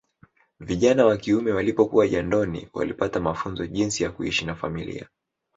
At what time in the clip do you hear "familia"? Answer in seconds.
4.55-5.07